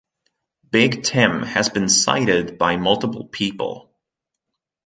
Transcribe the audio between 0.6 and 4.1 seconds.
Big Tim has been sighted by multiple people.